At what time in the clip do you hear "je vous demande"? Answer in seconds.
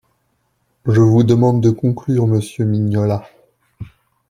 0.87-1.61